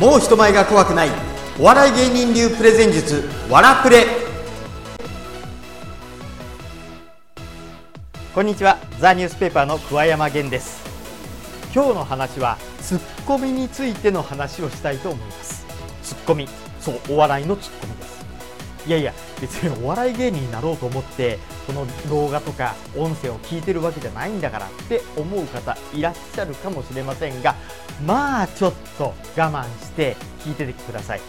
[0.00, 1.10] もう人前が怖くない。
[1.58, 4.06] お笑い芸人流プレゼン術わらプレ。
[8.34, 8.78] こんにちは。
[8.98, 10.80] ザニュースペーパーの桑山源です。
[11.74, 15.66] 今日の話はツッコミについての話をしたいと思います。
[16.02, 16.48] ツッコミ。
[16.80, 18.24] そうお笑いのツッコミです。
[18.86, 21.38] いやいや別にお笑い芸人になろうと思って
[21.70, 27.54] この動画とか音声を聞いてるわけじゃないんだからって思う方いらっしゃるかもしれませんが
[28.04, 31.20] まあちょっと我慢して聞いててください。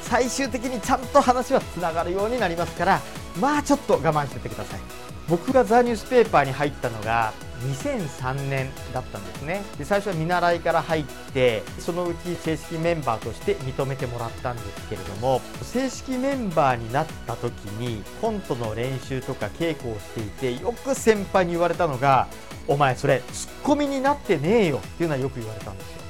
[0.00, 3.00] 最終的にちゃんと話はつながるようになりますから
[3.38, 4.80] まあちょっと我慢しててください。
[5.28, 9.62] 僕がザ・ニュースペーパーに入ったのが2003年だったんですね。
[9.78, 22.28] で最初は見習いから入ってそのうち正式メンバーとして認めてもらったんですけれども正式メンバーになった時にコントの練習とか稽古をしていてよく先輩に言われたのが
[22.68, 26.00] 「お前それツッコミになってねえよ」っていうのはよく言われたんですよ。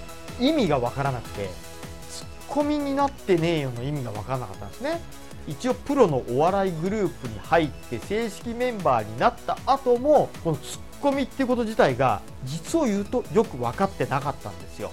[0.41, 1.51] 意味がわからなくて
[2.11, 5.01] ツッコミになってねえよの意味がわからなかったんですね。
[5.47, 14.93] 一応プロのお笑いグループに入って正式メンバーになった後もこのツッコミっていうこと自体が実を言うとよく分かってなかったんですよ。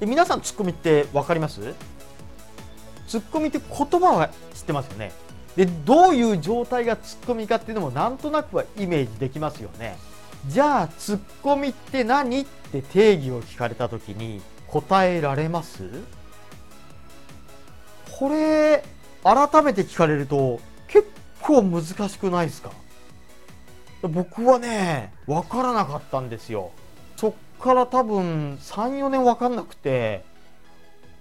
[0.00, 1.74] で皆さんツッコミって分かります？
[3.06, 5.12] ツッコミって言葉は知ってますよね。
[5.56, 9.96] でどういう状態がツッコミかっていうのもなんとなくはイメージできますよね。
[10.48, 12.40] じゃあツッコミって何？
[12.40, 15.90] って定義を聞かれた時に答えられます？
[18.18, 18.82] これ
[19.22, 21.06] 改めて聞かれると結
[21.42, 22.70] 構難しくないですか？
[24.08, 26.70] 僕はね分からなかったんですよ。
[27.16, 30.24] そっから多分34年分かんなくて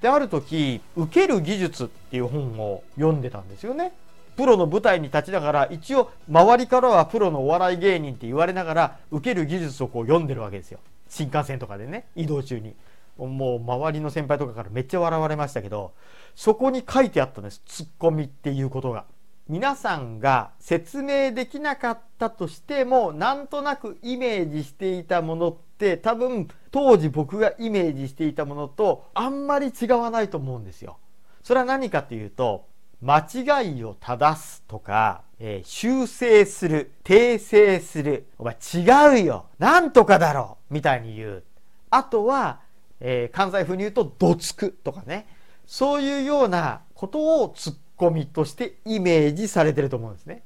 [0.01, 3.93] である時「受ける技術」っていう本を読んでたんですよね。
[4.35, 10.79] プロの舞台に立ちながら一応周りからはプロのお笑い芸人って言われながら受ける技術をこう読んでるわけですよ。
[11.09, 12.75] 新幹線とかでね移動中に。
[13.17, 15.91] もう周りの先輩とかからめっちゃ笑われましたけど
[16.33, 17.61] そこに書いてあったんです。
[17.67, 19.05] ツッコミっていうことが。
[19.51, 30.99] 皆さんが説明できなかったとしてもなんとなくイメージしていたものって多分当時僕がイメージしていたものとあんまり違わないと思うんですよ。
[31.43, 32.65] それは何かっていうと
[33.01, 33.27] 間
[33.59, 38.27] 違いを正すとか、えー、修正する訂正する。
[38.37, 39.47] お前違うよ。
[39.59, 40.73] なんとかだろう。
[40.73, 41.43] みたいに言う。
[41.89, 42.61] あとは、
[43.01, 45.27] えー、関西風に言うとどつくとかね。
[45.65, 50.41] そういうようなことを突っコミとしてイメージされてると思うんですね。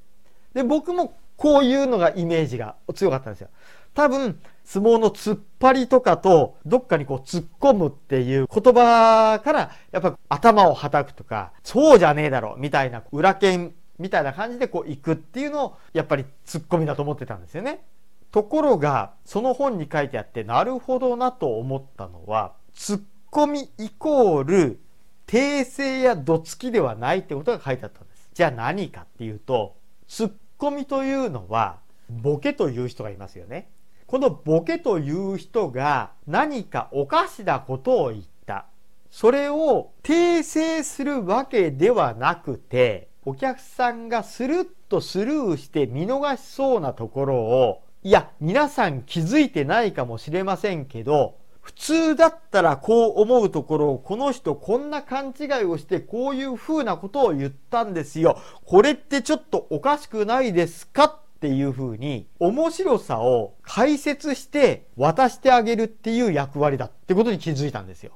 [0.54, 3.48] で僕もこういうのがイメージが強かったんですよ。
[3.94, 17.86] 多分相撲の突っ張りとかとどっかにこう突っ込むっていう言葉からやっぱ頭をはたくとかそうじゃねえだろみたいな裏剣みたいな感じでこう行くっていうのをやっぱり突っ込みだと思ってたんですよね。
[18.34, 23.02] ところがその本に書いてあってなるほどなと思ったのは突っ
[23.32, 24.80] 込みイコール
[25.28, 28.30] 訂正やどつきではないってことが書いてあったんです。
[28.34, 29.76] じゃあ何かっていうと、
[30.08, 33.70] ツッコミというのは、ボケという人がいますよね。
[34.06, 38.66] このボケという人が何かおかしなことを言った。
[39.10, 58.40] それを訂正するわけではなくて、お客さんがスルッとスルーして見逃しそうなところを、いや、皆さん気づいてないかもしれませんけど、普通だったらこう思うところをこの人こんな勘違いをしてこういう風なことを言ったんですよ。
[58.66, 68.12] これってちょっとおかしくないですかっていう風に面白さを解説して渡してあげるっていう役割だってことに気づいたんですよ。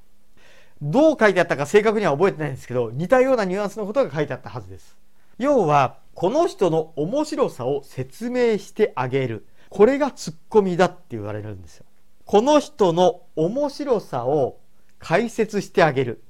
[0.84, 4.96] どう書いてあったか正確には覚えてないんですけど似たようなニュアンスのことが書いてあったはずです。
[5.40, 9.48] 要はこの人の面白さを説明してあげる。
[9.72, 11.86] これがツッコミだって言われるんですよ。
[12.30, 14.58] この人の面白さを
[15.00, 16.24] 解説してあげる。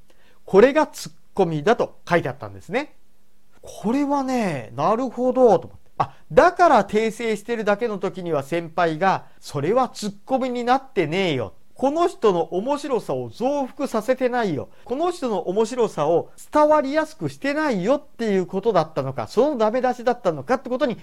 [0.46, 2.96] これがツッコミだと書いてあったんですね。
[3.62, 5.90] これはね、なるほど、と思って。
[5.98, 11.54] あ、だから訂正してるだけの時には先輩が、それはツッコミになってねえよ。
[11.74, 14.70] この人の面白さを増幅させてないよ。
[14.84, 20.98] この人の面白さを伝わりやすくしてないよっていうことだったのか、そのダメ出しだったのかってことに、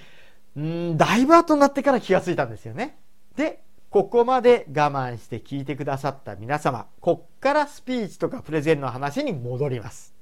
[0.57, 2.99] うん、だいぶ後になってから気がついたんですよね。
[3.37, 10.15] で、ここまで我慢して聞いてくださった皆様、こっからスピーチとかプレゼンの話に戻ります。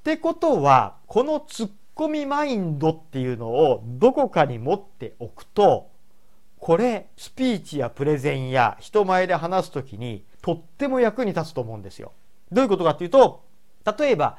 [0.00, 5.90] ってことは、このツッコミマインドっていうのをどこかに持っておくと、
[6.58, 12.12] これ、スピーチやプレゼンや人前で話すときにとっても役に立つと思うんですよ。
[12.52, 13.42] どういうことかっていうと、
[13.98, 14.38] 例えば、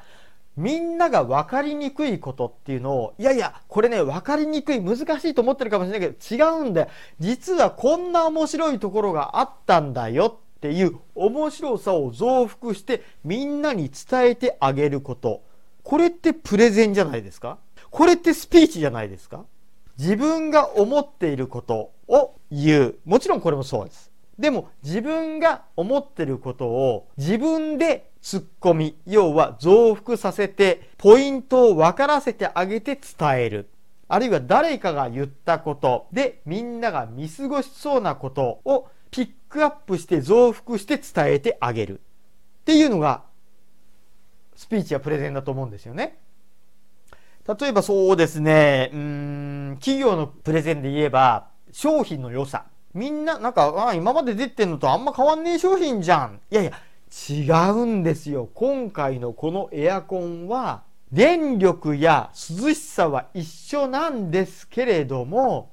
[0.56, 6.88] みんなが分かりにくいことっていうのを、いやいや、これね、分かりにくい、難しいと思ってるかもしれないけど、違うんだよ。
[7.18, 15.42] 実はこんな面白いところがあったんだよっていう面白さを増幅してみんなに伝えてあげること。
[15.82, 17.58] これってプレゼンじゃないですか？
[17.90, 19.44] これってスピーチじゃないですか？
[19.98, 22.98] 自分が思っていることを言う。
[23.04, 24.10] もちろんこれもそうです。
[24.38, 33.68] でも自分が思ってることを自分で突っ込み、要は増幅させて、ポイントを分からせてあげて伝える。
[34.08, 42.00] あるいは誰かが言ったことでみんなが見過ごしそうなことをピックアップして増幅して伝えてあげる。
[42.62, 43.22] っていうのが
[44.56, 46.18] スピーチやプレゼンだと思うんですよね。
[47.46, 52.64] 例えばそうですね、うん、企業のプレゼンで言えば商品の良さ。
[52.94, 56.40] みんな、なんか、あ今まで出てんのとあんま変わんねえ商品じゃん。
[56.50, 56.72] いやいや、
[57.28, 58.48] 違うんですよ。
[58.54, 60.82] 今回のこのエアコンは、
[61.12, 65.70] 電力や涼しさは一緒なんですけれども、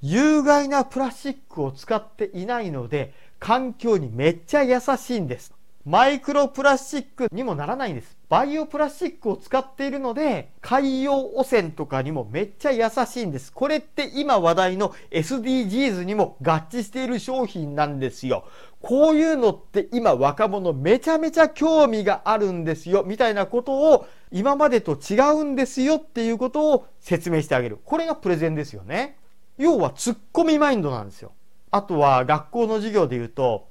[0.00, 5.53] 有害なプラスチックを使っていないので、環境にめっちゃ優しいんです。
[5.86, 8.16] マイクロプラスチックにもならないんです。
[8.30, 13.52] バイオプラスチックを使っているので、海洋汚染とかにもめっちゃ優しいんです。
[13.52, 18.46] これって今話題の SDGs にも合致している商品なんですよ。
[18.80, 23.04] こういうのって今若者めちゃめちゃ興味があるんですよ。
[23.06, 27.78] みたいなことを今までと違うんですよっていうことを説明してあげる。
[27.84, 29.18] これがプレゼンですよね。
[29.58, 31.32] 要はツッコミマインドなんですよ。
[31.70, 33.68] あとは学校の授業で言うと、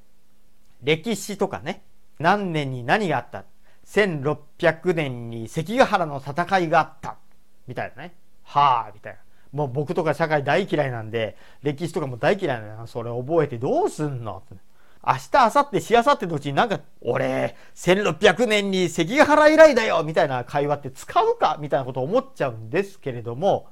[0.84, 1.82] 歴史とかね、
[2.20, 3.46] 何年に何があった
[3.86, 7.18] ？1600年に関ヶ原の戦いがあった。
[7.68, 8.16] みたいなね。
[8.44, 9.20] はあ、みたいな。
[9.52, 12.88] もう僕とか社会大嫌いなんで、歴史とかも大嫌いなの。
[12.88, 14.42] それ覚えてどうすんの？
[15.06, 21.58] 明日、明後日、しあさってのうちになんか、俺、1600年に関ヶ原以来だよみたいな会話って使うか？
[21.60, 23.68] みたいなこと思っちゃうんですけれども、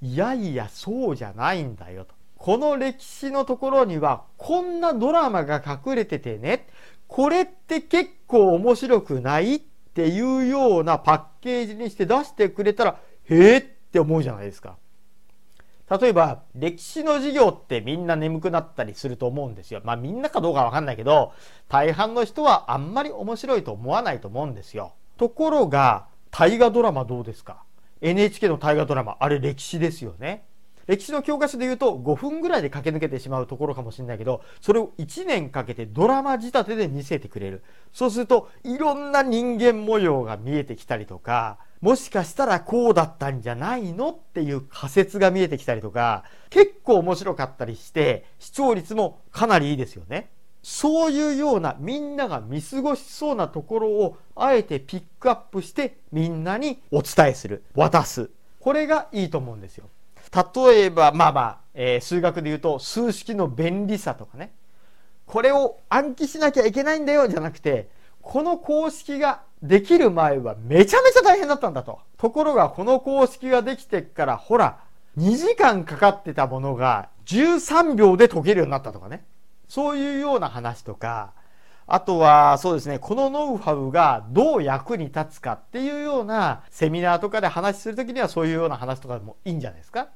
[0.00, 2.14] いやいや、そうじゃないんだよと。
[2.38, 6.66] この歴史のところには、こんなドラマが隠れててね、
[7.08, 9.60] これって結構面白くないっ
[9.94, 14.76] ていうようなパッケージにして出してくれたら、へえって思うじゃないですか。
[15.88, 19.80] 例えば、歴史の授業ってみんな眠くなったりすると思うんですよ。
[19.84, 21.32] まあみんなかどうかわかんないけど、
[21.68, 24.94] 大半の人はあんまり面白いと思わないと思うんですよ。
[25.16, 27.62] ところが、大河ドラマどうですか
[28.00, 30.44] ?NHK の大河ドラマ、あれ歴史ですよね。
[30.86, 37.62] 歴史の教科書で言うと5分ぐらいで駆け抜けてしまうところかもしれないけどそれを1年かけてドラマ仕立てで見せてくれる
[37.92, 50.30] そうするといろんな人間模様が見えてきたりとかもしかしたらこうだったんじゃないのっていう仮説が見えてきたりとか結構面白かったりして視聴率もかなりいいですよね。
[50.62, 59.88] そういうようなみんなが見過ごしそうなところをあえてピックアップしてみんなにお伝えする渡すこれがいいと思うんですよ。
[60.34, 64.52] 例えば、まあまあ、えー、数学で言うと、数式の便利さとかね。
[65.26, 67.88] これを暗記しなきゃいけないんだよ、じゃなくて、
[68.22, 72.00] この公式ができる前はめちゃめちゃ大変だったんだと。
[72.16, 74.78] ところが、この公式ができてから、ほら、
[75.18, 79.24] 2時間かかってたものが13秒で解けるようになったとかね。
[79.68, 81.32] そういうような話とか、
[81.88, 90.08] あとは、そうですね、このノウハウがどう役に立つかっていうようなセミナーとかで話するときにはそういうような話とかでもいいんじゃないですか。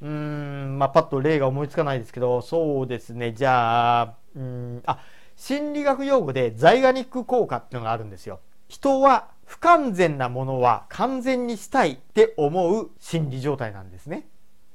[0.00, 5.00] うーん、まあ、パッと例が思いつかないですけど、そうですね、じゃあ、うん、あ、
[5.36, 8.40] 心理学用語でザイガニック効果っていうのがあるんですよ。
[8.68, 14.26] 人は不完全なものは完全にしたいって思う心理状態なんですね。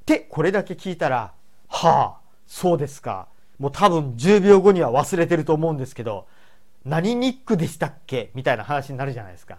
[0.01, 1.33] ってこれだけ聞いたら、
[1.69, 2.17] はあ、
[2.47, 3.27] そうですか。
[3.59, 6.27] もう多分10秒後には忘れてると思うんですけど、
[6.85, 8.31] 何ニックでしたっけ？
[8.33, 9.57] みたいな話になるじゃないですか。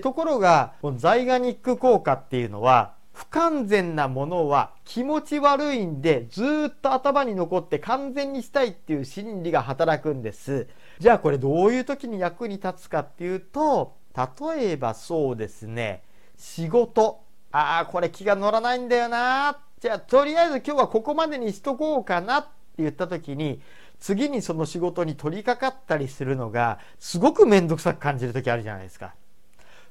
[0.00, 10.66] ところが、このザイガニック効果っていうのは、不完全なものは気持ち悪いんでずっと頭に残って完全にしたいっていう心理が働くんです。
[10.98, 16.02] じゃあこれどういう時に役に立つかっていうと、例えばそうですね、
[16.38, 17.20] 仕事。
[17.50, 19.58] ああ、これ気が乗らないんだよな。
[19.78, 22.46] じゃあとりあえず今日はここまでにしとこうかなっ
[22.78, 23.60] 言った時に
[24.00, 29.14] 次にその仕事に取り掛かったりするのがすごく面倒くさく感じる時あるじゃないですか。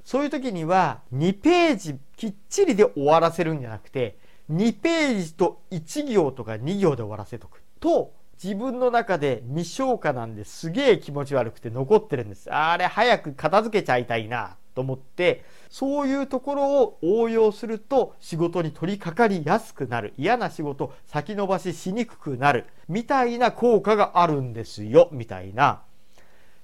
[0.04, 4.18] そういう時には2ページきっちりで終わらせるんじゃなくて
[4.52, 8.12] 2ページと1行とか2行で終わらせとくと
[8.44, 12.52] 自分の中で未消化なんですげえ気持ち悪くて残ってるんです。
[12.52, 20.14] あれ早く片付けちゃいたいなと思ってそういうところを応用すると仕事に取り掛かりやすくなる。
[20.18, 22.66] 嫌な仕事先延ばししにくくなる。
[22.88, 25.10] みたいな効果があるんですよ。
[25.12, 25.82] みたいな。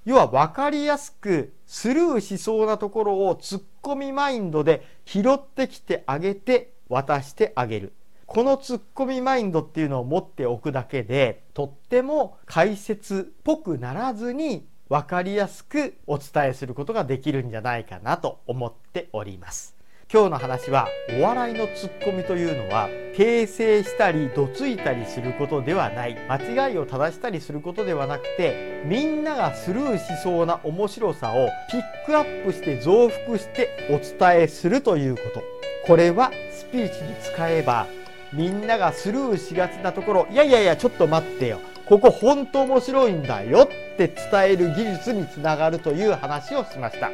[0.06, 7.94] 要は分かりやすくスルーしそうなところをツッコミマインドで拾ってきてあげて渡してあげる。
[8.26, 19.75] このツッコミマインドっていうのを持っておくだけでとっても解説っぽくならずに分かりやすくお伝えすることができるんじゃないかなと思っております。
[20.12, 20.88] 今日の話は
[21.20, 26.17] お笑いのツッコミというのは訂正したりどついたりすることではない。
[26.29, 35.44] 間違いを正したりすることではなくてみんながスルーしそうな面白さをピックアップして増幅してお伝えするということ。
[35.86, 37.88] これはスピーチに使えば
[38.32, 40.27] みんながスルーしがちなところ。
[40.32, 41.60] いやいやいやちょっと待ってよ。
[41.88, 47.10] ここ本当面白いんだよって伝える技術につながるという話をしました。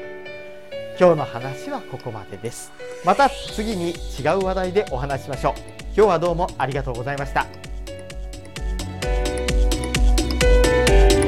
[1.00, 2.72] 今日の話はここまでです。
[3.06, 5.54] また次に違う話題でお話ししましょう。
[5.96, 7.73] 今日はどうもありがとうございました。